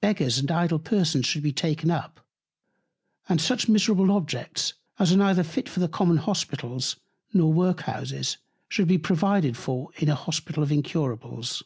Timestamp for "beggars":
0.00-0.38